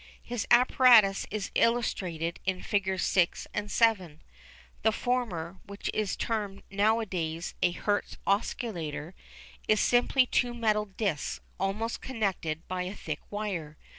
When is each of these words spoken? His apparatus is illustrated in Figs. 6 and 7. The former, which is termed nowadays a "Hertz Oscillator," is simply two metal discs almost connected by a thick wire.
His 0.23 0.47
apparatus 0.49 1.27
is 1.29 1.51
illustrated 1.53 2.39
in 2.43 2.63
Figs. 2.63 3.03
6 3.05 3.45
and 3.53 3.69
7. 3.69 4.23
The 4.81 4.91
former, 4.91 5.59
which 5.67 5.91
is 5.93 6.15
termed 6.15 6.63
nowadays 6.71 7.53
a 7.61 7.71
"Hertz 7.73 8.17
Oscillator," 8.25 9.13
is 9.67 9.79
simply 9.79 10.25
two 10.25 10.55
metal 10.55 10.85
discs 10.85 11.39
almost 11.59 12.01
connected 12.01 12.67
by 12.67 12.81
a 12.81 12.95
thick 12.95 13.19
wire. 13.29 13.77